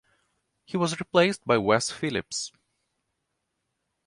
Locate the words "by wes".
1.45-1.91